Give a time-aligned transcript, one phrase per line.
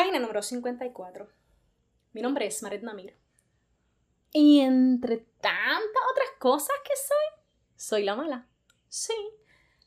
[0.00, 1.28] Página número 54.
[2.14, 3.18] Mi nombre es Maret Namir.
[4.32, 7.44] Y entre tantas otras cosas que soy,
[7.76, 8.48] soy la mala.
[8.88, 9.12] Sí,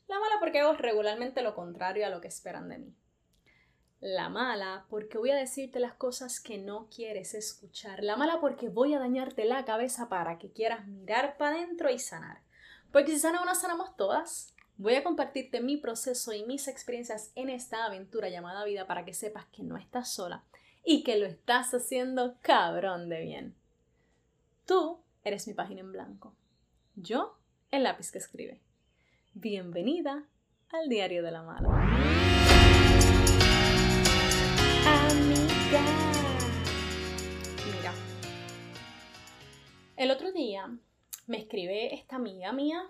[0.06, 2.96] la mala porque hago regularmente lo contrario a lo que esperan de mí.
[3.98, 8.04] La mala porque voy a decirte las cosas que no quieres escuchar.
[8.04, 11.98] La mala porque voy a dañarte la cabeza para que quieras mirar para adentro y
[11.98, 12.40] sanar.
[12.92, 14.53] Porque si sana una, sanamos todas.
[14.76, 19.14] Voy a compartirte mi proceso y mis experiencias en esta aventura llamada vida para que
[19.14, 20.42] sepas que no estás sola
[20.84, 23.54] y que lo estás haciendo cabrón de bien.
[24.66, 26.34] Tú eres mi página en blanco.
[26.96, 27.38] Yo,
[27.70, 28.60] el lápiz que escribe.
[29.32, 30.24] Bienvenida
[30.70, 31.68] al diario de la mala.
[37.76, 37.94] Mira.
[39.96, 40.68] El otro día
[41.28, 42.84] me escribe esta amiga mía.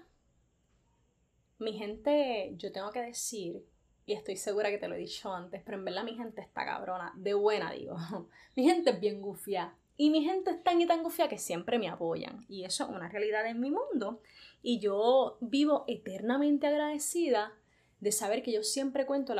[1.58, 3.64] Mi gente, yo tengo que decir,
[4.06, 6.64] y estoy segura que te lo he dicho antes, pero en verdad mi gente está
[6.64, 7.96] cabrona, de buena digo.
[8.56, 9.74] Mi gente es bien gufia.
[9.96, 12.44] Y mi gente es tan y tan gufia que siempre me apoyan.
[12.48, 14.20] Y eso es una realidad en mi mundo.
[14.60, 17.52] Y yo vivo eternamente agradecida
[18.00, 19.34] de saber que yo siempre cuento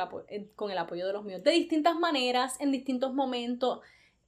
[0.55, 3.81] con el apoyo de los míos, de distintas maneras, en distintos momentos.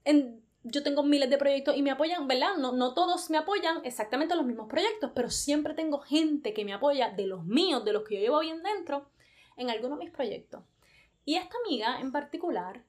[0.03, 2.55] En, yo tengo miles de proyectos y me apoyan, ¿verdad?
[2.57, 6.65] No, no todos me apoyan exactamente en los mismos proyectos, pero siempre tengo gente que
[6.65, 9.09] me apoya de los míos, de los que yo llevo bien dentro,
[9.55, 10.63] en algunos de mis proyectos.
[11.25, 12.83] Y esta amiga en particular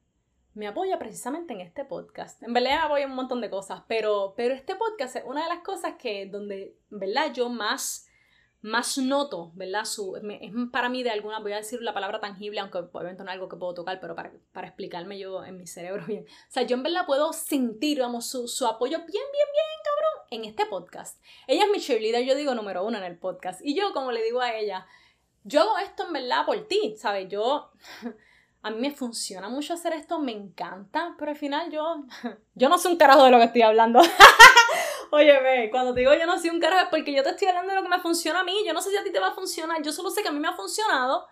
[0.54, 2.42] me apoya precisamente en este podcast.
[2.42, 5.60] En verdad apoya un montón de cosas, pero, pero este podcast es una de las
[5.60, 7.32] cosas que donde, ¿verdad?
[7.32, 8.07] Yo más
[8.60, 9.84] más noto, ¿verdad?
[9.84, 10.22] Su, es
[10.72, 13.48] para mí de alguna, voy a decir la palabra tangible, aunque obviamente no es algo
[13.48, 16.24] que puedo tocar, pero para, para explicarme yo en mi cerebro bien.
[16.24, 20.26] O sea, yo en verdad puedo sentir, vamos, su, su apoyo bien, bien, bien, cabrón,
[20.30, 21.22] en este podcast.
[21.46, 23.60] Ella es mi cheerleader, yo digo número uno en el podcast.
[23.64, 24.86] Y yo, como le digo a ella,
[25.44, 27.28] yo hago esto en verdad por ti, ¿sabes?
[27.28, 27.70] Yo,
[28.62, 32.04] a mí me funciona mucho hacer esto, me encanta, pero al final yo,
[32.54, 34.00] yo no sé un carajo de lo que estoy hablando.
[35.10, 37.70] Óyeme, cuando te digo yo no soy un carajo es porque yo te estoy hablando
[37.70, 38.54] de lo que me funciona a mí.
[38.66, 39.80] Yo no sé si a ti te va a funcionar.
[39.82, 41.26] Yo solo sé que a mí me ha funcionado.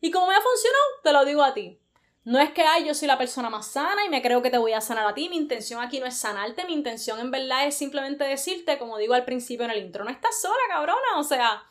[0.00, 1.78] Y como me ha funcionado, te lo digo a ti.
[2.24, 4.58] No es que, ay, yo soy la persona más sana y me creo que te
[4.58, 5.28] voy a sanar a ti.
[5.28, 6.64] Mi intención aquí no es sanarte.
[6.64, 10.10] Mi intención en verdad es simplemente decirte, como digo al principio en el intro, no
[10.10, 11.18] estás sola, cabrona.
[11.18, 11.64] O sea,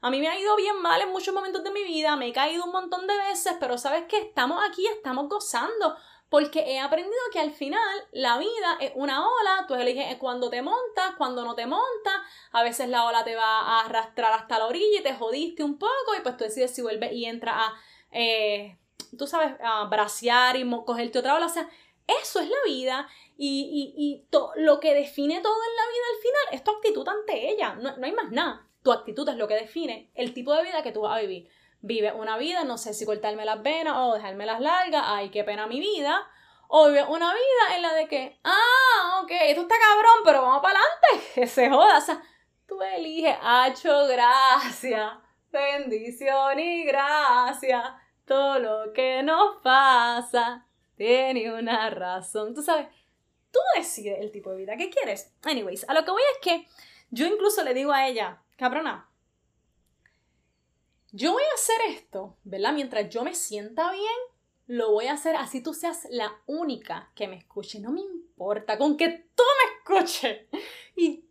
[0.00, 2.16] a mí me ha ido bien mal en muchos momentos de mi vida.
[2.16, 5.96] Me he caído un montón de veces, pero sabes que estamos aquí, estamos gozando
[6.28, 7.80] porque he aprendido que al final
[8.12, 12.14] la vida es una ola, tú eliges cuando te montas, cuando no te montas,
[12.52, 15.78] a veces la ola te va a arrastrar hasta la orilla y te jodiste un
[15.78, 17.74] poco y pues tú decides si vuelves y entras a,
[18.10, 18.76] eh,
[19.16, 21.68] tú sabes, a bracear y cogerte otra ola, o sea,
[22.20, 24.26] eso es la vida y, y, y
[24.56, 27.96] lo que define todo en la vida al final es tu actitud ante ella, no,
[27.96, 30.92] no hay más nada, tu actitud es lo que define el tipo de vida que
[30.92, 31.48] tú vas a vivir
[31.86, 35.44] vive una vida, no sé si cortarme las venas o dejarme las largas, ay, qué
[35.44, 36.28] pena mi vida.
[36.68, 40.60] O vive una vida en la de que, ah, ok, esto está cabrón, pero vamos
[40.62, 41.98] para adelante, que se joda.
[41.98, 42.20] O sea,
[42.66, 45.12] tú eliges, hacho, gracias,
[45.52, 50.66] bendición y gracia, todo lo que nos pasa
[50.96, 52.52] tiene una razón.
[52.52, 52.88] Tú sabes,
[53.52, 55.32] tú decides el tipo de vida que quieres.
[55.44, 56.66] Anyways, a lo que voy es que
[57.10, 59.08] yo incluso le digo a ella, cabrona,
[61.12, 62.72] yo voy a hacer esto, ¿verdad?
[62.72, 64.04] Mientras yo me sienta bien,
[64.66, 67.80] lo voy a hacer así tú seas la única que me escuche.
[67.80, 70.46] No me importa, con que tú me escuches.
[70.96, 71.25] Y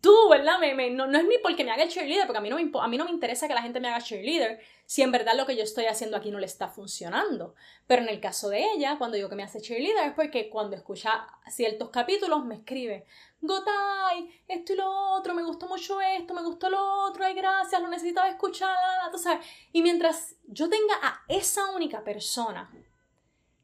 [0.00, 0.58] tú, ¿verdad?
[0.58, 2.96] Me, no, es ni porque me haga cheerleader, porque a mí, no me, a mí
[2.96, 5.62] no me interesa que la gente me haga cheerleader si en verdad lo que yo
[5.62, 7.54] estoy haciendo aquí no le está funcionando.
[7.86, 10.76] Pero en el caso de ella, cuando digo que me hace cheerleader es porque cuando
[10.76, 13.06] escucha ciertos capítulos me escribe,
[13.42, 17.80] Gotay, esto y lo otro, me gustó mucho esto, me gustó lo otro, ay gracias,
[17.80, 18.74] lo necesitaba escuchar,
[19.12, 19.46] la, sabes.
[19.72, 22.70] Y mientras yo tenga a esa única persona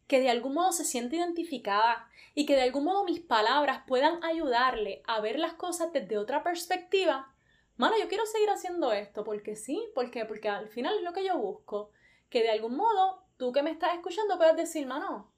[0.07, 2.09] que de algún modo se siente identificada
[2.39, 6.43] y que de algún modo mis palabras puedan ayudarle a ver las cosas desde otra
[6.43, 7.35] perspectiva,
[7.79, 11.25] mano, yo quiero seguir haciendo esto, porque sí, porque, porque al final es lo que
[11.25, 11.93] yo busco,
[12.29, 15.33] que de algún modo tú que me estás escuchando puedas decir, mano,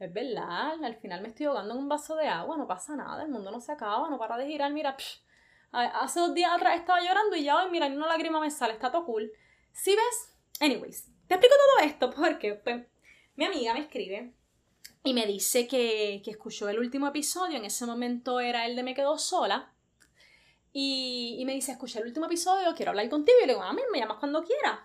[0.00, 3.22] es verdad, al final me estoy ahogando en un vaso de agua, no pasa nada,
[3.22, 4.96] el mundo no se acaba, no para de girar, mira,
[5.70, 8.72] hace dos días atrás estaba llorando y ya hoy, mira, ni una lágrima me sale,
[8.72, 9.30] está todo cool.
[9.70, 10.36] ¿Sí ves?
[10.58, 12.88] Anyways, te explico todo esto porque pues,
[13.36, 14.34] mi amiga me escribe
[15.04, 18.82] y me dice que, que, escuchó el último episodio, en ese momento era el de
[18.82, 19.72] Me Quedo Sola,
[20.72, 23.72] y, y me dice, escuché el último episodio, quiero hablar contigo, y le digo, a
[23.72, 24.80] mí me llamas cuando quieras.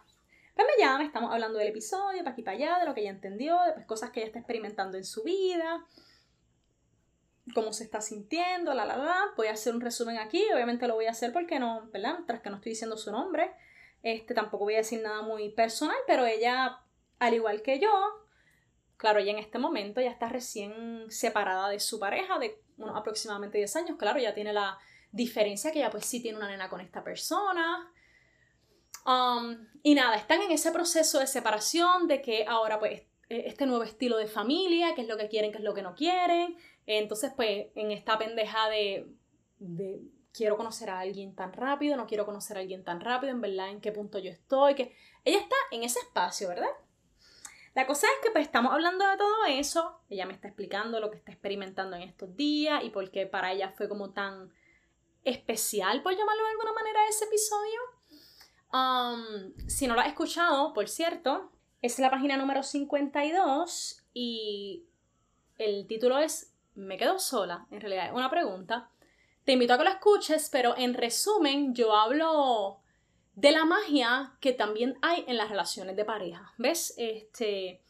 [0.55, 3.09] Pues me llama, estamos hablando del episodio, para aquí para allá, de lo que ella
[3.09, 5.83] entendió, de cosas que ella está experimentando en su vida,
[7.55, 9.33] cómo se está sintiendo, la, la, la.
[9.35, 12.19] Voy a hacer un resumen aquí, obviamente lo voy a hacer porque no, ¿verdad?
[12.27, 13.51] Tras que no estoy diciendo su nombre,
[14.03, 16.81] este, tampoco voy a decir nada muy personal, pero ella,
[17.17, 17.91] al igual que yo,
[18.97, 23.57] claro, ella en este momento ya está recién separada de su pareja de unos aproximadamente
[23.57, 24.77] 10 años, claro, ya tiene la
[25.11, 27.91] diferencia que ella pues sí tiene una nena con esta persona.
[29.05, 33.65] Um, y nada, están en ese proceso de separación, de que ahora pues e, este
[33.65, 36.57] nuevo estilo de familia, qué es lo que quieren, qué es lo que no quieren.
[36.85, 39.07] Entonces pues en esta pendeja de,
[39.59, 40.01] de
[40.33, 43.69] quiero conocer a alguien tan rápido, no quiero conocer a alguien tan rápido, en verdad
[43.69, 46.69] en qué punto yo estoy, que ella está en ese espacio, ¿verdad?
[47.75, 51.09] La cosa es que pues estamos hablando de todo eso, ella me está explicando lo
[51.09, 54.53] que está experimentando en estos días y por qué para ella fue como tan
[55.23, 57.79] especial, por llamarlo de alguna manera, ese episodio.
[58.71, 64.85] Um, si no lo has escuchado, por cierto, es la página número 52 y
[65.57, 68.89] el título es Me quedo sola, en realidad es una pregunta.
[69.45, 72.82] Te invito a que lo escuches, pero en resumen yo hablo
[73.35, 76.53] de la magia que también hay en las relaciones de pareja.
[76.57, 76.93] ¿Ves?
[76.97, 77.81] Este,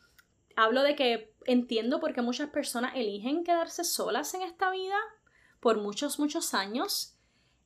[0.56, 4.98] hablo de que entiendo por qué muchas personas eligen quedarse solas en esta vida
[5.60, 7.16] por muchos, muchos años,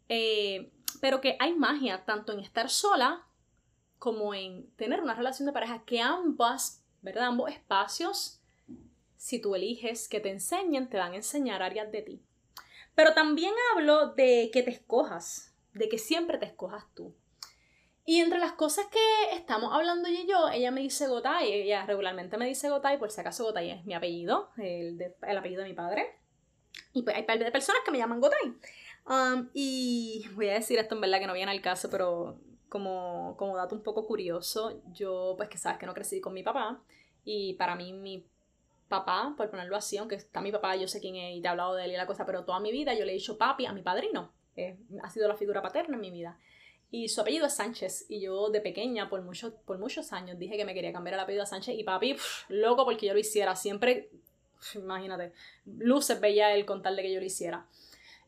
[0.09, 0.71] eh,
[1.01, 3.25] pero que hay magia tanto en estar sola
[3.99, 7.25] como en tener una relación de pareja, que ambas, ¿verdad?
[7.25, 8.39] Ambos espacios,
[9.15, 12.21] si tú eliges que te enseñen, te van a enseñar áreas de ti.
[12.93, 17.15] Pero también hablo de que te escojas, de que siempre te escojas tú.
[18.09, 21.85] Y entre las cosas que estamos hablando ella y yo, ella me dice Gotay, ella
[21.85, 25.75] regularmente me dice Gotay, por si acaso Gotay es mi apellido, el, apellido de mi
[25.75, 26.15] padre.
[26.93, 28.53] Y pues hay par de personas que me llaman Gotay.
[29.09, 32.39] Um, y voy a decir esto en verdad que no viene al caso, pero
[32.69, 36.43] como, como dato un poco curioso, yo pues que sabes que no crecí con mi
[36.43, 36.81] papá
[37.25, 38.25] y para mí mi
[38.87, 41.51] papá, por ponerlo así, aunque está mi papá, yo sé quién es y te he
[41.51, 43.65] hablado de él y la cosa, pero toda mi vida yo le he dicho papi
[43.65, 44.31] a mi padrino.
[45.03, 46.39] ha sido la figura paterna en mi vida.
[46.89, 48.05] Y su apellido es Sánchez.
[48.09, 51.19] Y yo de pequeña, por, mucho, por muchos años, dije que me quería cambiar el
[51.19, 51.75] apellido a Sánchez.
[51.77, 52.15] Y papi,
[52.49, 53.55] loco porque yo lo hiciera.
[53.55, 54.09] Siempre,
[54.75, 55.33] imagínate,
[55.65, 57.67] luces veía él con tal de que yo lo hiciera.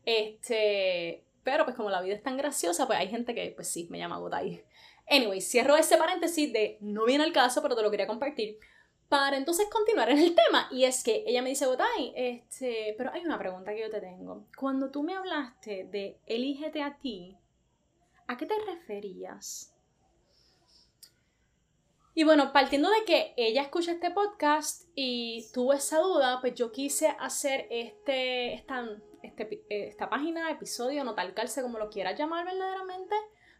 [0.04, 3.86] Este, pero pues como la vida es tan graciosa, pues hay gente que pues sí,
[3.90, 4.62] me llama Gotay.
[5.08, 8.58] Anyway, cierro ese paréntesis de no viene al caso, pero te lo quería compartir.
[9.08, 10.68] Para entonces continuar en el tema.
[10.70, 14.00] Y es que ella me dice, Gotay, este, pero hay una pregunta que yo te
[14.00, 14.46] tengo.
[14.56, 17.36] Cuando tú me hablaste de elígete a ti,
[18.30, 19.74] ¿A qué te referías?
[22.14, 26.70] Y bueno, partiendo de que ella escucha este podcast y tuvo esa duda, pues yo
[26.70, 28.88] quise hacer este, esta,
[29.24, 33.16] este, esta página, episodio, no tal calce como lo quieras llamar verdaderamente,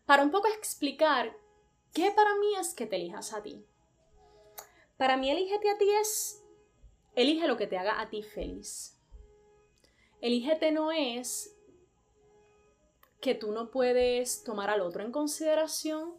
[0.06, 1.36] para un poco explicar
[1.92, 3.66] qué para mí es que te elijas a ti.
[4.96, 6.44] Para mí elígete a ti es,
[7.16, 8.96] elige lo que te haga a ti feliz.
[10.20, 11.56] Elígete no es
[13.20, 16.14] que tú no puedes tomar al otro en consideración,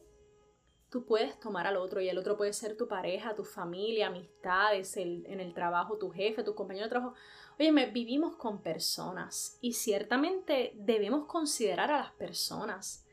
[0.90, 4.98] tú puedes tomar al otro y el otro puede ser tu pareja, tu familia, amistades,
[4.98, 7.16] en el trabajo, tu jefe, tu compañero de trabajo.
[7.60, 13.06] Oye, vivimos con personas y ciertamente debemos considerar a las personas,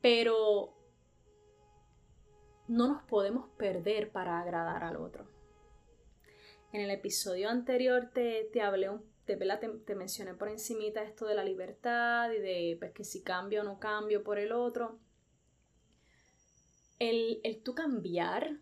[0.00, 0.74] pero
[2.66, 5.26] no nos podemos perder para agradar al otro.
[6.72, 11.34] En el episodio anterior te, te hablé un te, te, mencioné por encimita esto de
[11.34, 14.98] la libertad y de pues, que si cambio o no cambio por el otro.
[16.98, 18.56] El, el tú cambiar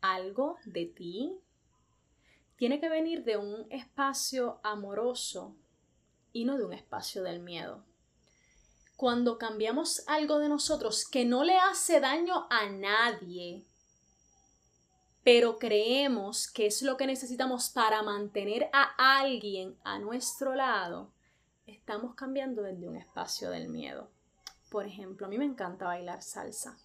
[0.00, 1.38] algo de ti
[2.56, 5.56] tiene que venir de un espacio amoroso
[6.32, 7.84] y no de un espacio del miedo.
[8.96, 13.64] Cuando cambiamos algo de nosotros que no le hace daño a nadie,
[15.24, 21.10] pero creemos que es lo que necesitamos para mantener a alguien a nuestro lado,
[21.66, 24.10] estamos cambiando desde un espacio del miedo.
[24.70, 26.76] Por ejemplo, a mí me encanta bailar salsa.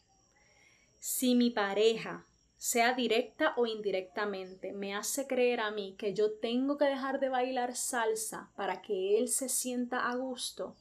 [0.99, 6.77] Si mi pareja, sea directa o indirectamente, me hace creer a mí que yo tengo
[6.77, 10.77] que dejar de bailar salsa para que él se sienta a gusto,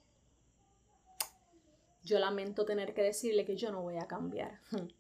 [2.05, 4.61] yo lamento tener que decirle que yo no voy a cambiar.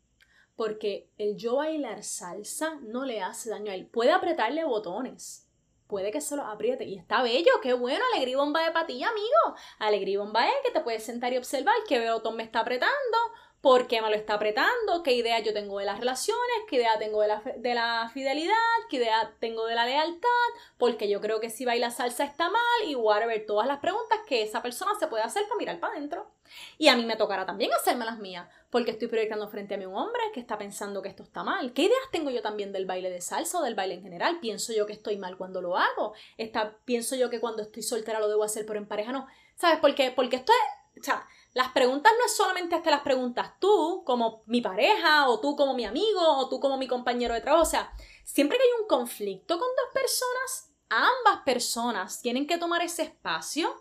[0.59, 3.87] porque el yo bailar salsa no le hace daño a él.
[3.87, 5.47] Puede apretarle botones,
[5.87, 9.57] puede que se los apriete y está bello, qué bueno, alegría bomba de patilla, amigo.
[9.79, 13.19] Alegría bomba es que te puedes sentar y observar qué botón me está apretando,
[13.61, 16.99] por qué me lo está apretando, qué idea yo tengo de las relaciones, qué idea
[16.99, 18.57] tengo de la, de la fidelidad,
[18.91, 20.29] qué idea tengo de la lealtad,
[20.77, 24.43] porque yo creo que si baila salsa está mal y whatever, todas las preguntas que
[24.43, 26.33] esa persona se puede hacer para mirar para adentro.
[26.79, 29.87] Y a mí me tocará también hacerme las mías, porque estoy proyectando frente a mí
[29.87, 31.73] un hombre que está pensando que esto está mal.
[31.73, 34.41] ¿Qué ideas tengo yo también del baile de salsa o del baile en general?
[34.41, 36.15] ¿Pienso yo que estoy mal cuando lo hago?
[36.37, 39.13] ¿Está, ¿Pienso yo que cuando estoy soltera lo debo hacer por en pareja?
[39.13, 39.27] No.
[39.55, 39.79] ¿Sabes?
[39.81, 40.53] Porque, porque esto
[40.99, 45.41] o sea, las preguntas no es solamente hasta las preguntas tú como mi pareja o
[45.41, 47.63] tú como mi amigo o tú como mi compañero de trabajo.
[47.63, 47.93] O sea,
[48.25, 53.75] siempre que hay un conflicto con dos personas, ambas personas tienen que tomar ese espacio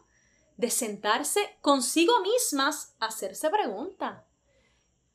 [0.58, 4.24] de sentarse consigo mismas a hacerse preguntas.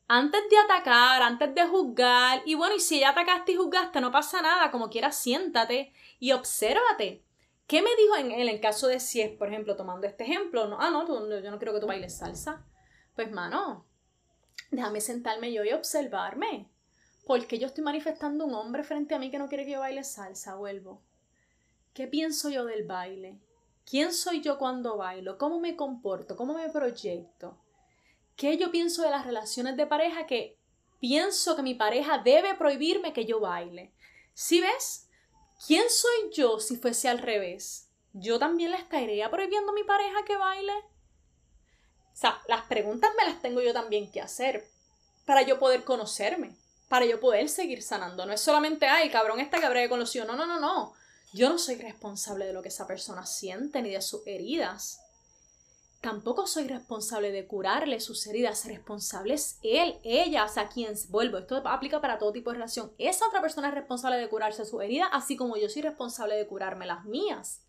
[0.08, 4.12] Antes de atacar, antes de juzgar, y bueno, y si ya atacaste y juzgaste, no
[4.12, 7.24] pasa nada, como quieras, siéntate y obsérvate.
[7.66, 10.76] ¿Qué me dijo en, el caso de si es, por ejemplo, tomando este ejemplo?
[10.78, 12.66] Ah, no, yo no quiero que tú bailes salsa.
[13.14, 13.86] Pues, mano,
[14.70, 16.68] déjame sentarme yo y observarme.
[17.24, 20.04] Porque yo estoy manifestando un hombre frente a mí que no quiere que yo baile
[20.04, 21.02] salsa, vuelvo.
[21.94, 23.38] ¿Qué pienso yo del baile?
[23.84, 25.38] ¿Quién soy yo cuando bailo?
[25.38, 26.36] ¿Cómo me comporto?
[26.36, 27.58] ¿Cómo me proyecto?
[28.36, 30.58] ¿Qué yo pienso de las relaciones de pareja que
[31.00, 33.92] pienso que mi pareja debe prohibirme que yo baile?
[34.34, 35.08] ¿Sí ves?
[35.66, 37.88] ¿Quién soy yo si fuese al revés?
[38.12, 40.72] ¿Yo también le estaría prohibiendo a mi pareja que baile?
[40.72, 44.66] O sea, las preguntas me las tengo yo también que hacer
[45.24, 46.56] para yo poder conocerme,
[46.88, 48.26] para yo poder seguir sanando.
[48.26, 50.24] No es solamente, ay, cabrón, esta que habré conocido.
[50.24, 50.92] No, no, no, no.
[51.32, 55.00] Yo no soy responsable de lo que esa persona siente ni de sus heridas.
[56.02, 58.66] Tampoco soy responsable de curarle sus heridas.
[58.66, 61.38] Responsable es él, ella, o sea, quien vuelvo.
[61.38, 62.92] Esto aplica para todo tipo de relación.
[62.98, 66.46] Esa otra persona es responsable de curarse sus heridas, así como yo soy responsable de
[66.46, 67.62] curarme las mías.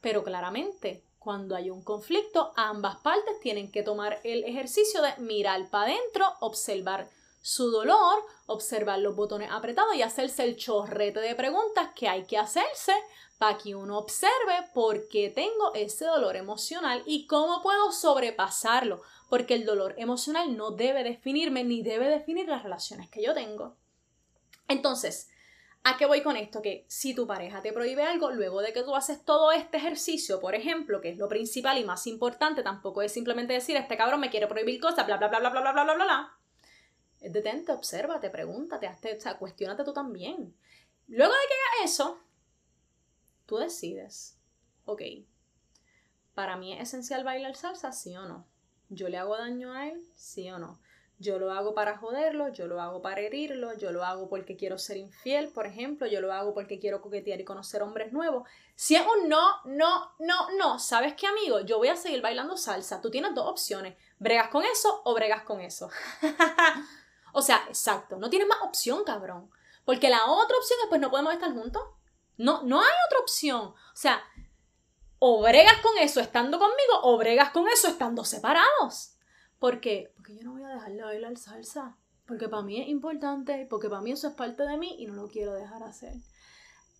[0.00, 5.68] Pero claramente, cuando hay un conflicto, ambas partes tienen que tomar el ejercicio de mirar
[5.68, 7.10] para adentro, observar
[7.40, 12.38] su dolor, observar los botones apretados y hacerse el chorrete de preguntas que hay que
[12.38, 12.92] hacerse
[13.38, 19.54] para que uno observe por qué tengo ese dolor emocional y cómo puedo sobrepasarlo, porque
[19.54, 23.76] el dolor emocional no debe definirme ni debe definir las relaciones que yo tengo.
[24.68, 25.30] Entonces,
[25.82, 26.60] ¿A qué voy con esto?
[26.60, 30.38] Que si tu pareja te prohíbe algo, luego de que tú haces todo este ejercicio,
[30.38, 34.20] por ejemplo, que es lo principal y más importante, tampoco es simplemente decir, este cabrón
[34.20, 36.39] me quiere prohibir cosas, bla, bla, bla, bla, bla, bla, bla, bla, bla,
[37.20, 40.54] detente, obsérvate, pregúntate, hazte, o sea, cuestionate tú también.
[41.08, 42.20] Luego de que hagas eso,
[43.46, 44.38] tú decides,
[44.84, 45.02] ok,
[46.34, 48.46] para mí es esencial bailar salsa, sí o no.
[48.88, 50.80] Yo le hago daño a él, sí o no.
[51.18, 54.78] Yo lo hago para joderlo, yo lo hago para herirlo, yo lo hago porque quiero
[54.78, 58.48] ser infiel, por ejemplo, yo lo hago porque quiero coquetear y conocer hombres nuevos.
[58.74, 61.60] Si es un no, no, no, no, ¿sabes qué, amigo?
[61.60, 63.02] Yo voy a seguir bailando salsa.
[63.02, 63.96] Tú tienes dos opciones.
[64.18, 65.90] ¿Bregas con eso o bregas con eso?
[67.32, 69.50] O sea, exacto, no tienes más opción, cabrón.
[69.84, 71.82] Porque la otra opción es, pues no podemos estar juntos.
[72.36, 73.60] No, no hay otra opción.
[73.60, 74.22] O sea,
[75.18, 79.16] o bregas con eso estando conmigo o bregas con eso estando separados.
[79.58, 80.12] ¿Por qué?
[80.16, 81.96] Porque yo no voy a dejar de bailar salsa.
[82.26, 85.14] Porque para mí es importante, porque para mí eso es parte de mí y no
[85.14, 86.14] lo quiero dejar hacer.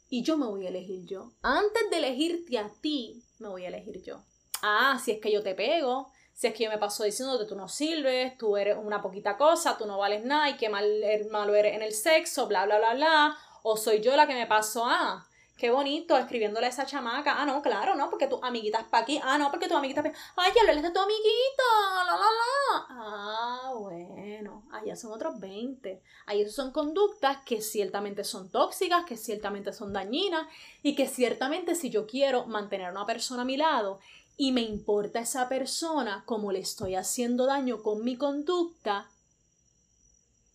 [0.09, 1.33] Y yo me voy a elegir yo.
[1.41, 4.25] Antes de elegirte a ti, me voy a elegir yo.
[4.61, 7.45] Ah, si es que yo te pego, si es que yo me paso diciendo que
[7.45, 10.87] tú no sirves, tú eres una poquita cosa, tú no vales nada y qué mal,
[11.05, 13.37] er, malo eres en el sexo, bla, bla, bla, bla.
[13.63, 15.23] O soy yo la que me paso, ah,
[15.59, 17.35] qué bonito, escribiéndole a esa chamaca.
[17.37, 19.21] Ah, no, claro, no, porque tu amiguita es para aquí.
[19.23, 21.63] Ah, no, porque tu amiguita es Ay, ya le de tu amiguita,
[22.07, 22.87] la, la, la.
[22.89, 26.03] Ah, bueno, allá son otros 20.
[26.25, 30.47] Ahí son conductas que ciertamente son tóxicas, que ciertamente son dañinas
[30.83, 34.01] y que ciertamente si yo quiero mantener a una persona a mi lado
[34.41, 39.11] y me importa esa persona como le estoy haciendo daño con mi conducta,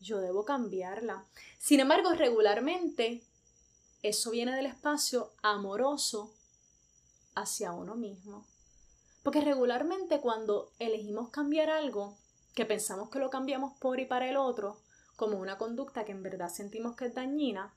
[0.01, 1.23] yo debo cambiarla.
[1.59, 3.21] Sin embargo, regularmente
[4.01, 6.33] eso viene del espacio amoroso
[7.35, 8.47] hacia uno mismo.
[9.21, 12.17] Porque regularmente cuando elegimos cambiar algo,
[12.55, 14.79] que pensamos que lo cambiamos por y para el otro,
[15.15, 17.71] como una conducta que en verdad sentimos que es dañina,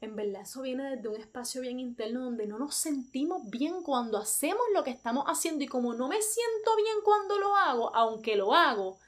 [0.00, 4.18] en verdad eso viene desde un espacio bien interno donde no nos sentimos bien cuando
[4.18, 8.36] hacemos lo que estamos haciendo y como no me siento bien cuando lo hago, aunque
[8.36, 8.98] lo hago,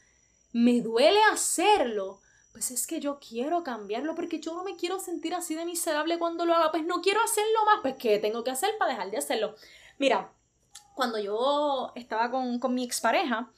[0.52, 2.20] me duele hacerlo,
[2.52, 6.18] pues es que yo quiero cambiarlo porque yo no me quiero sentir así de miserable
[6.18, 9.10] cuando lo haga, pues no quiero hacerlo más, pues ¿qué tengo que hacer para dejar
[9.10, 9.54] de hacerlo?
[9.98, 10.30] Mira,
[10.94, 13.50] cuando yo estaba con, con mi expareja,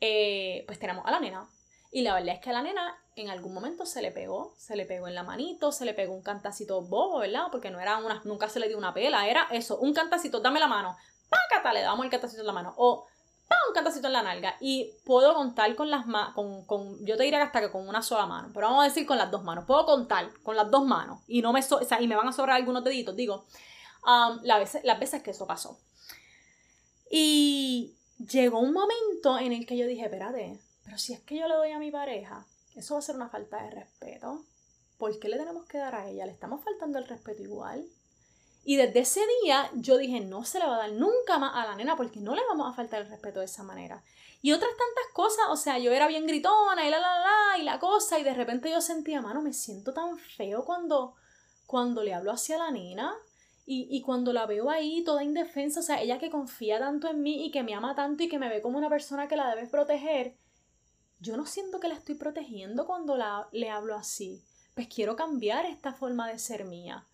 [0.00, 1.46] eh, pues tenemos a la nena.
[1.94, 4.76] Y la verdad es que a la nena en algún momento se le pegó, se
[4.76, 7.48] le pegó en la manito, se le pegó un cantacito bobo, ¿verdad?
[7.52, 10.58] Porque no era una, nunca se le dio una pela, era eso, un cantacito, dame
[10.58, 10.96] la mano,
[11.28, 13.06] pácata, le damos el cantacito en la mano, o
[13.46, 13.58] ¡pam!
[13.68, 14.56] un cantacito en la nalga.
[14.60, 18.00] Y puedo contar con las manos, con, con, yo te diría hasta que con una
[18.00, 20.86] sola mano, pero vamos a decir con las dos manos, puedo contar con las dos
[20.86, 23.44] manos y no me, o sea, y me van a sobrar algunos deditos, digo,
[24.06, 25.78] um, las, veces, las veces que eso pasó.
[27.10, 30.58] Y llegó un momento en el que yo dije, espérate,
[30.92, 32.44] pero si es que yo le doy a mi pareja
[32.76, 34.44] eso va a ser una falta de respeto.
[34.98, 36.26] ¿Por qué le tenemos que dar a ella?
[36.26, 37.82] ¿Le estamos faltando el respeto igual?
[38.62, 41.66] Y desde ese día yo dije, no se le va a dar nunca más a
[41.66, 44.04] la nena porque no le vamos a faltar el respeto de esa manera.
[44.42, 47.62] Y otras tantas cosas, o sea, yo era bien gritona y la la la y
[47.62, 51.14] la cosa y de repente yo sentía, mano, me siento tan feo cuando
[51.64, 53.16] cuando le hablo hacia la nena
[53.64, 57.22] y, y cuando la veo ahí toda indefensa, o sea, ella que confía tanto en
[57.22, 59.48] mí y que me ama tanto y que me ve como una persona que la
[59.48, 60.36] debes proteger,
[61.22, 64.42] yo no siento que la estoy protegiendo cuando la, le hablo así.
[64.74, 67.06] Pues quiero cambiar esta forma de ser mía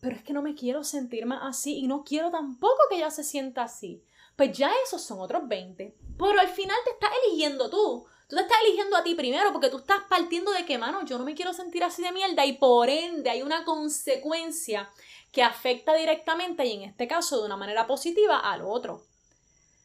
[0.00, 3.10] pero es que no me quiero sentir más así y no quiero tampoco que ella
[3.10, 4.02] se sienta así.
[4.36, 5.96] Pues ya esos son otros 20.
[6.16, 8.06] Pero al final te estás eligiendo tú.
[8.28, 11.18] Tú te estás eligiendo a ti primero porque tú estás partiendo de que, mano, yo
[11.18, 14.88] no me quiero sentir así de mierda y por ende hay una consecuencia
[15.32, 19.02] que afecta directamente y en este caso de una manera positiva al otro.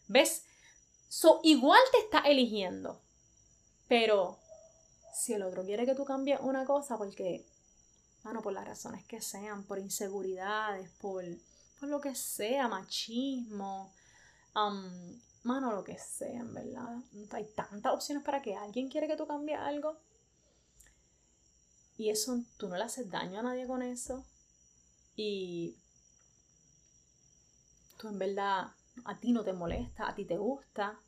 [0.08, 0.46] ¿Ves?
[1.10, 3.02] So, igual te estás eligiendo.
[3.94, 4.40] Pero
[5.14, 7.46] si el otro quiere que tú cambies una cosa porque
[8.24, 11.24] mano, por las razones que sean, por inseguridades, por,
[11.80, 13.94] por lo que sea, machismo,
[14.56, 17.04] um, mano, lo que sea, en verdad.
[17.34, 20.00] Hay tantas opciones para que alguien quiere que tú cambies algo.
[21.96, 24.26] Y eso, tú no le haces daño a nadie con eso.
[25.16, 25.78] Y
[28.00, 28.72] tú en verdad,
[29.06, 31.00] a ti no te molesta, a ti te gusta.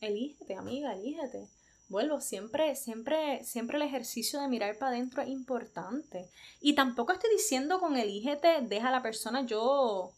[0.00, 1.48] Elígete, amiga, elígete
[1.90, 6.30] vuelvo, siempre, siempre, siempre el ejercicio de mirar para adentro es importante.
[6.60, 10.12] Y tampoco estoy diciendo con elígete, deja a la persona, yo.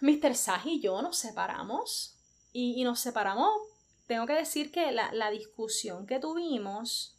[0.00, 0.34] Mr.
[0.34, 2.16] Saj y yo nos separamos.
[2.52, 3.52] Y, nos separamos.
[4.06, 7.16] Tengo que decir que la, la discusión que tuvimos,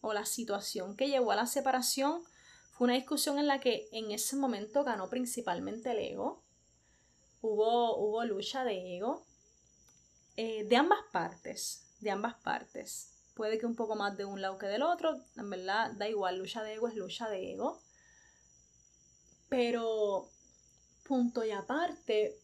[0.00, 2.24] o la situación que llevó a la separación,
[2.72, 6.42] fue una discusión en la que en ese momento ganó principalmente el ego.
[7.42, 9.26] Hubo, hubo lucha de ego
[10.36, 13.10] eh, de ambas partes, de ambas partes.
[13.34, 16.38] Puede que un poco más de un lado que del otro, en verdad da igual,
[16.38, 17.80] lucha de ego es lucha de ego.
[19.48, 20.28] Pero,
[21.04, 22.36] punto y aparte,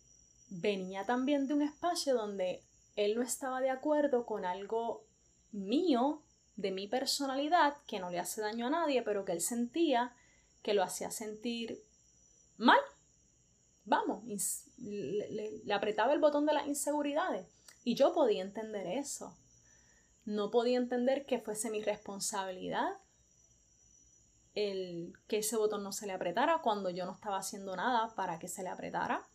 [0.49, 2.62] venía también de un espacio donde
[2.97, 5.04] él no estaba de acuerdo con algo
[5.52, 6.23] mío,
[6.56, 10.14] de mi personalidad, que no le hace daño a nadie, pero que él sentía
[10.62, 11.82] que lo hacía sentir
[12.59, 12.78] mal.
[13.85, 14.23] Vamos,
[14.79, 17.46] le apretaba el botón de las inseguridades.
[17.85, 19.37] Y yo podía entender eso.
[20.25, 22.90] No podía entender que fuese mi responsabilidad
[24.55, 28.38] el que ese botón no se le apretara cuando yo no estaba haciendo nada para
[28.38, 29.27] que se le apretara.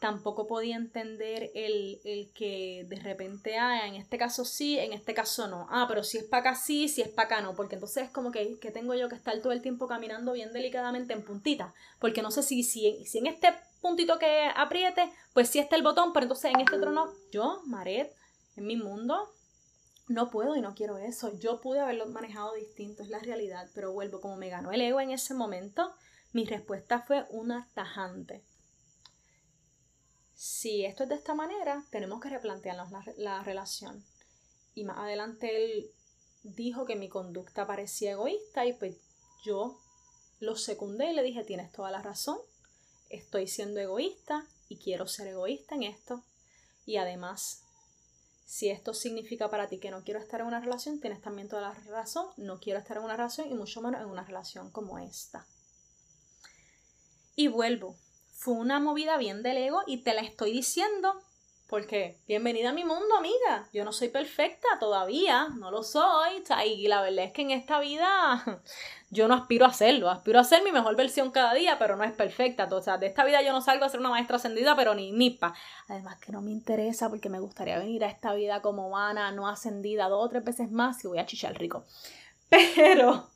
[0.00, 2.00] Tampoco podía entender el,
[2.34, 5.68] que de repente, ah, en este caso sí, en este caso no.
[5.70, 7.54] Ah, pero si es para acá sí, si es para acá no.
[7.54, 10.52] Porque entonces es como que, que tengo yo que estar todo el tiempo caminando bien
[10.52, 11.72] delicadamente en puntita.
[12.00, 15.82] Porque no sé si, si, si en este puntito que apriete, pues sí está el
[15.82, 17.12] botón, pero entonces en este otro no.
[17.30, 18.14] Yo, Maret,
[18.56, 19.34] en mi mundo,
[20.08, 21.36] no puedo y no quiero eso.
[21.38, 25.00] Yo pude haberlo manejado distinto, es la realidad, pero vuelvo, como me ganó el ego
[25.00, 25.92] en ese momento,
[26.32, 28.42] mi respuesta fue una tajante.
[30.34, 34.04] Si esto es de esta manera, tenemos que replantearnos la, la relación.
[34.74, 35.90] Y más adelante él
[36.42, 38.96] dijo que mi conducta parecía egoísta y pues
[39.44, 39.78] yo
[40.40, 42.38] lo secundé y le dije, tienes toda la razón,
[43.12, 46.22] estoy siendo egoísta y quiero ser egoísta en esto.
[46.86, 47.62] Y además,
[48.44, 51.62] si esto significa para ti que no quiero estar en una relación, tienes también toda
[51.62, 54.98] la razón, no quiero estar en una relación y mucho menos en una relación como
[54.98, 55.46] esta.
[57.36, 57.96] Y vuelvo,
[58.32, 61.22] fue una movida bien del ego y te la estoy diciendo
[61.72, 63.66] porque, bienvenida a mi mundo, amiga.
[63.72, 66.44] Yo no soy perfecta todavía, no lo soy.
[66.66, 68.44] Y la verdad es que en esta vida
[69.10, 70.10] yo no aspiro a hacerlo.
[70.10, 72.68] Aspiro a ser mi mejor versión cada día, pero no es perfecta.
[72.70, 75.12] O sea, de esta vida yo no salgo a ser una maestra ascendida, pero ni
[75.12, 75.54] nipa.
[75.88, 79.48] Además que no me interesa porque me gustaría venir a esta vida como humana, no
[79.48, 81.86] ascendida, dos o tres veces más y voy a chichar rico.
[82.50, 83.30] Pero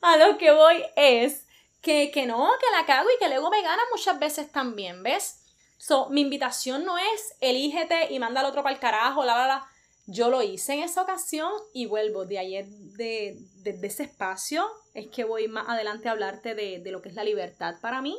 [0.00, 1.44] a lo que voy es
[1.80, 5.40] que, que no, que la cago y que luego me gana muchas veces también, ¿ves?
[5.80, 9.46] So, mi invitación no es elígete y manda al otro para el carajo, la, la,
[9.46, 9.66] la.
[10.04, 15.08] Yo lo hice en esa ocasión y vuelvo de ayer, de, de, ese espacio, es
[15.08, 18.18] que voy más adelante a hablarte de, de, lo que es la libertad para mí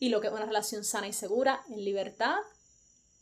[0.00, 2.38] y lo que es una relación sana y segura en libertad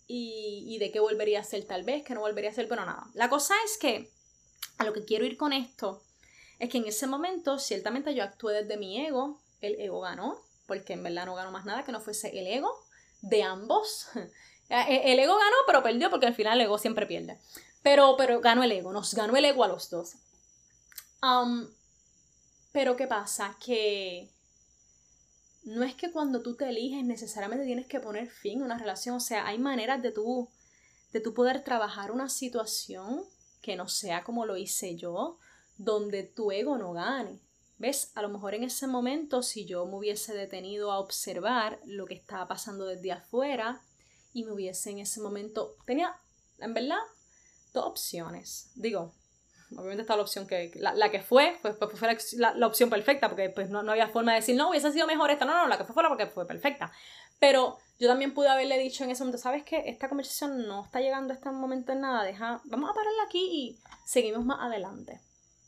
[0.07, 2.87] y, y de qué volvería a ser tal vez, que no volvería a ser, pero
[2.87, 3.05] nada.
[3.13, 4.11] La cosa es que
[4.79, 6.03] a lo que quiero ir con esto
[6.59, 10.95] es que en ese momento ciertamente yo actué desde mi ego, el ego ganó, porque
[10.95, 12.86] en verdad no ganó más nada que no fuese el ego,
[13.21, 14.09] de ambos.
[14.69, 17.39] E, el ego ganó, pero perdió porque al final el ego siempre pierde.
[17.85, 20.17] Pero, pero ganó el ego, nos ganó el ego a los dos.
[21.23, 21.69] Um,
[22.73, 23.57] pero ¿qué pasa?
[23.65, 24.29] Que
[25.67, 29.17] no es que cuando tú te eliges necesariamente tienes que poner fin a una relación.
[29.17, 30.49] O sea, hay maneras de tú,
[31.13, 33.25] de tú poder trabajar una situación
[33.63, 35.39] que no sea como lo hice yo,
[35.77, 37.41] donde tu ego no gane.
[37.79, 38.11] ¿Ves?
[38.15, 42.15] A lo mejor en ese momento, si yo me hubiese detenido a observar lo que
[42.15, 43.83] estaba pasando desde afuera
[44.33, 46.17] y me hubiese en ese momento, tenía,
[46.59, 46.99] en verdad,
[47.75, 48.71] dos opciones.
[48.77, 49.13] Digo,
[49.73, 53.51] obviamente está la opción que, la, que fue, pues, pues fue la, opción perfecta, porque
[53.51, 55.77] pues no, no, había forma de decir, no, hubiese sido mejor esta, no, no, la
[55.77, 56.91] que fue fuera porque fue perfecta.
[57.39, 59.85] Pero yo también pude haberle dicho en ese momento, ¿sabes qué?
[59.87, 63.49] Esta conversación no está llegando a este momento en nada, deja, vamos a pararla aquí
[63.51, 65.21] y seguimos más adelante.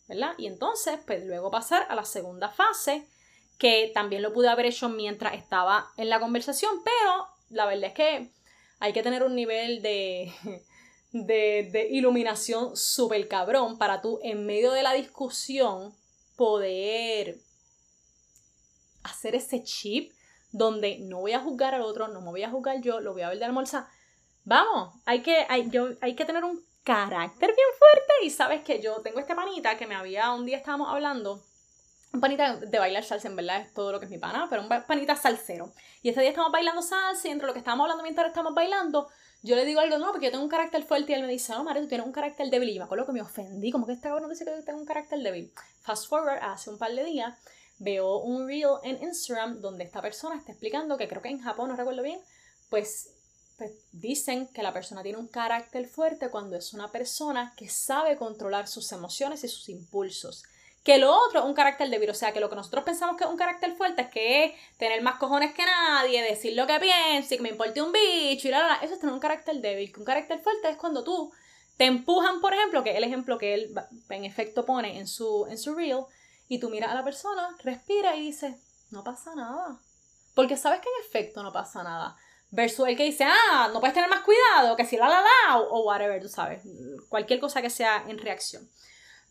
[0.08, 0.34] ¿Verdad?
[0.38, 3.06] Y entonces, pues luego pasar a la segunda fase,
[3.58, 7.94] que también lo pude haber hecho mientras estaba en la conversación, pero la verdad es
[7.94, 8.32] que
[8.80, 10.32] hay que tener un nivel de,
[11.12, 15.94] de, de iluminación súper cabrón para tú, en medio de la discusión,
[16.36, 17.38] poder
[19.02, 20.12] hacer ese chip
[20.52, 23.22] donde no voy a juzgar al otro, no me voy a juzgar yo, lo voy
[23.22, 23.86] a ver de almorzar.
[24.44, 28.80] Vamos, hay que, hay, yo, hay que tener un carácter bien fuerte y sabes que
[28.80, 31.44] yo tengo este panita que me había, un día estábamos hablando,
[32.14, 34.62] un panita de bailar salsa, en verdad es todo lo que es mi pana, pero
[34.62, 35.70] un panita salsero.
[36.00, 39.06] Y este día estamos bailando salsa y entre lo que estábamos hablando mientras estamos bailando,
[39.42, 41.52] yo le digo algo, no, porque yo tengo un carácter fuerte y él me dice,
[41.52, 42.70] no, Mario, tú tienes un carácter débil.
[42.70, 44.78] Y yo me acuerdo que me ofendí, como que este cabrón dice que yo tengo
[44.78, 45.52] un carácter débil.
[45.82, 47.34] Fast forward, hace un par de días,
[47.78, 51.68] veo un reel en Instagram donde esta persona está explicando que creo que en Japón,
[51.68, 52.18] no recuerdo bien,
[52.70, 53.10] pues
[53.58, 58.16] pues, dicen que la persona tiene un carácter fuerte cuando es una persona que sabe
[58.16, 60.44] controlar sus emociones y sus impulsos.
[60.84, 63.24] Que lo otro es un carácter débil, o sea, que lo que nosotros pensamos que
[63.24, 66.78] es un carácter fuerte es que es tener más cojones que nadie, decir lo que
[66.78, 69.92] pienso, que me importe un bicho y la, la, Eso es tener un carácter débil.
[69.92, 71.32] Que un carácter fuerte es cuando tú
[71.76, 73.74] te empujan, por ejemplo, que es el ejemplo que él
[74.08, 76.04] en efecto pone en su, en su reel,
[76.48, 78.54] y tú miras a la persona, respira y dices,
[78.90, 79.80] no pasa nada.
[80.34, 82.16] Porque sabes que en efecto no pasa nada.
[82.50, 85.58] Versus el que dice, ah, no puedes tener más cuidado, que si la la la,
[85.58, 86.62] o, whatever, tú sabes.
[87.08, 88.70] Cualquier cosa que sea en reacción.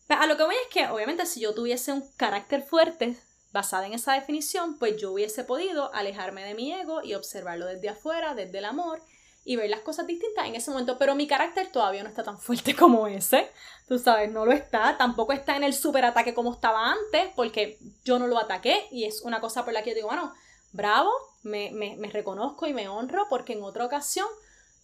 [0.08, 3.16] A lo que voy es que, obviamente, si yo tuviese un carácter fuerte
[3.52, 7.88] basado en esa definición, pues yo hubiese podido alejarme de mi ego y observarlo desde
[7.88, 9.02] afuera, desde el amor,
[9.44, 10.96] y ver las cosas distintas en ese momento.
[10.98, 13.50] Pero mi carácter todavía no está tan fuerte como ese.
[13.88, 14.96] Tú sabes, no lo está.
[14.96, 19.22] Tampoco está en el superataque como estaba antes, porque yo no lo ataqué, y es
[19.22, 20.32] una cosa por la que yo digo, bueno,
[20.72, 21.10] bravo,
[21.42, 24.26] me, reconozco y me honro porque en otra ocasión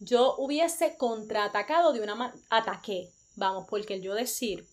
[0.01, 4.67] yo hubiese contraatacado de una manera, ataqué, vamos, porque el yo decir,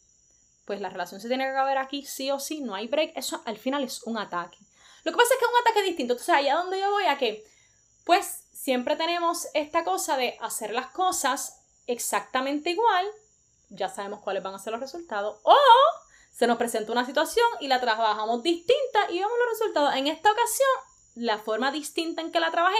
[0.65, 3.41] pues la relación se tiene que acabar aquí sí o sí, no hay break, eso
[3.45, 4.57] al final es un ataque.
[5.03, 7.17] Lo que pasa es que es un ataque distinto, entonces allá donde yo voy a
[7.17, 7.43] que,
[8.05, 13.05] pues siempre tenemos esta cosa de hacer las cosas exactamente igual,
[13.69, 15.55] ya sabemos cuáles van a ser los resultados, o
[16.31, 19.95] se nos presenta una situación y la trabajamos distinta y vemos los resultados.
[19.95, 22.77] En esta ocasión la forma distinta en que la trabajé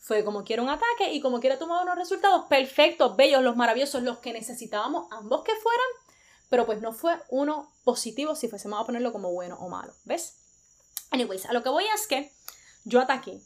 [0.00, 4.02] fue como quiero un ataque y como quiero tomar unos resultados perfectos, bellos, los maravillosos,
[4.02, 5.86] los que necesitábamos ambos que fueran,
[6.48, 10.38] pero pues no fue uno positivo si fuésemos a ponerlo como bueno o malo, ¿ves?
[11.10, 12.32] Anyways, a lo que voy es que
[12.84, 13.40] yo ataqué,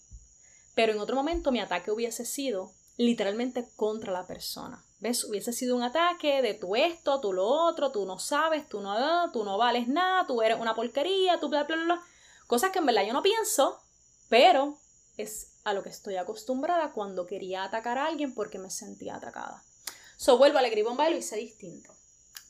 [0.74, 4.82] pero en otro momento mi ataque hubiese sido literalmente contra la persona.
[4.98, 5.24] ¿Ves?
[5.24, 9.30] Hubiese sido un ataque de tú esto, tú lo otro, tú no sabes, tú no,
[9.30, 12.02] tú no vales nada, tú eres una porquería, tú bla, bla, bla.
[12.46, 13.78] Cosas que en verdad yo no pienso,
[14.28, 14.78] pero
[15.16, 19.64] es a lo que estoy acostumbrada cuando quería atacar a alguien porque me sentía atacada.
[20.16, 21.94] So, vuelvo al gribomba y lo hice distinto.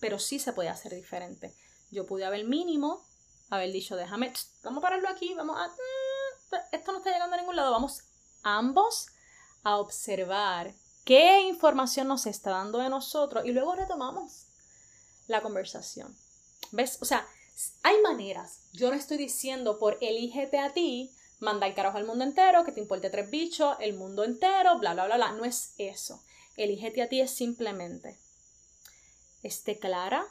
[0.00, 1.54] Pero sí se puede hacer diferente.
[1.90, 3.04] Yo pude haber mínimo,
[3.50, 5.68] haber dicho, déjame, vamos a pararlo aquí, vamos a...
[5.68, 7.72] Mm, esto no está llegando a ningún lado.
[7.72, 8.02] Vamos
[8.42, 9.08] ambos
[9.62, 14.46] a observar qué información nos está dando de nosotros y luego retomamos
[15.26, 16.16] la conversación.
[16.72, 16.98] ¿Ves?
[17.00, 17.26] O sea,
[17.82, 18.60] hay maneras.
[18.72, 22.72] Yo no estoy diciendo por elígete a ti, manda el carajo al mundo entero, que
[22.72, 25.33] te importe tres bichos, el mundo entero, bla, bla, bla, bla.
[25.33, 26.22] No es eso.
[26.57, 28.18] Elígete a ti es simplemente
[29.46, 30.27] esté clara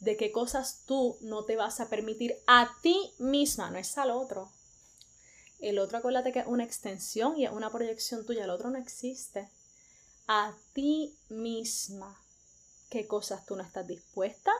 [0.00, 4.10] de qué cosas tú no te vas a permitir a ti misma, no es al
[4.10, 4.50] otro.
[5.60, 8.78] El otro, acuérdate que es una extensión y es una proyección tuya, el otro no
[8.78, 9.48] existe.
[10.26, 12.20] A ti misma,
[12.90, 14.52] qué cosas tú no estás dispuesta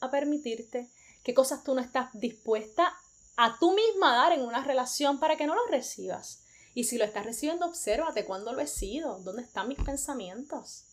[0.00, 0.88] a permitirte,
[1.24, 2.96] qué cosas tú no estás dispuesta
[3.36, 6.42] a tú misma dar en una relación para que no lo recibas.
[6.74, 10.84] Y si lo estás recibiendo, obsérvate cuándo lo he sido, dónde están mis pensamientos.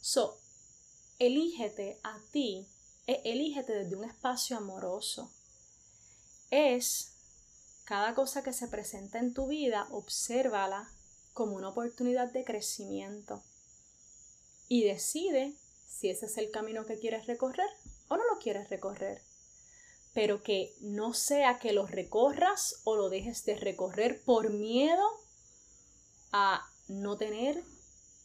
[0.00, 0.38] So,
[1.18, 2.68] elígete a ti,
[3.06, 5.32] e, elígete desde un espacio amoroso.
[6.50, 7.12] Es
[7.84, 10.90] cada cosa que se presenta en tu vida, obsérvala
[11.32, 13.42] como una oportunidad de crecimiento.
[14.68, 15.54] Y decide
[15.86, 17.68] si ese es el camino que quieres recorrer
[18.08, 19.22] o no lo quieres recorrer
[20.14, 25.04] pero que no sea que lo recorras o lo dejes de recorrer por miedo
[26.32, 27.62] a no tener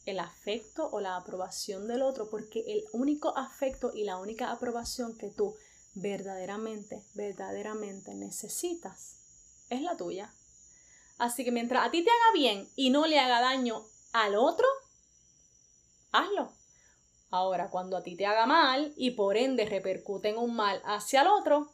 [0.06, 5.17] el afecto o la aprobación del otro, porque el único afecto y la única aprobación
[5.17, 5.56] que tú
[5.95, 9.17] verdaderamente, verdaderamente necesitas
[9.69, 10.34] es la tuya.
[11.17, 14.65] Así que mientras a ti te haga bien y no le haga daño al otro,
[16.12, 16.54] hazlo.
[17.32, 21.21] Ahora, cuando a ti te haga mal y por ende repercute en un mal hacia
[21.21, 21.71] el otro,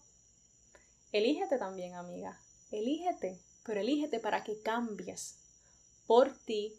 [1.17, 2.39] elígete también, amiga.
[2.71, 5.35] Elígete, pero elígete para que cambies
[6.07, 6.73] por ti,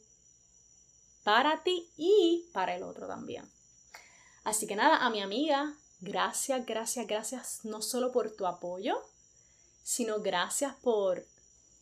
[1.25, 3.51] para ti y para el otro también.
[4.45, 9.03] Así que nada, a mi amiga, gracias, gracias, gracias no solo por tu apoyo,
[9.83, 11.27] sino gracias por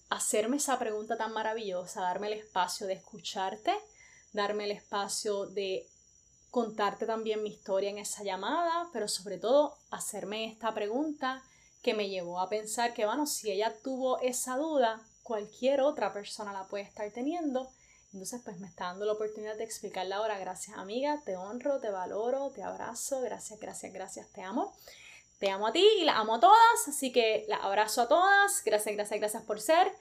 [0.08, 3.74] hacerme esa pregunta tan maravillosa, darme el espacio de escucharte,
[4.32, 5.86] darme el espacio de
[6.50, 11.42] contarte también mi historia en esa llamada, pero sobre todo hacerme esta pregunta
[11.84, 16.52] que me llevó a pensar que, bueno, si ella tuvo esa duda, cualquier otra persona
[16.52, 17.68] la puede estar teniendo.
[18.12, 20.38] Entonces, pues me está dando la oportunidad de explicarla ahora.
[20.38, 21.20] Gracias, amiga.
[21.24, 23.20] Te honro, te valoro, te abrazo.
[23.20, 24.28] Gracias, gracias, gracias.
[24.32, 24.72] Te amo.
[25.38, 26.88] Te amo a ti y la amo a todas.
[26.88, 28.62] Así que la abrazo a todas.
[28.64, 29.92] Gracias, gracias, gracias por ser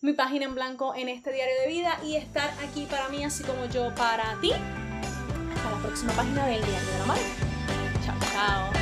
[0.00, 3.44] mi página en blanco en este diario de vida y estar aquí para mí, así
[3.44, 4.52] como yo para ti.
[4.52, 7.22] Hasta la próxima página del Diario de la Madre.
[8.04, 8.77] Chao, chao.